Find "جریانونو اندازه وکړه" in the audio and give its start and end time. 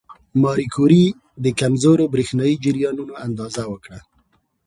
2.63-3.99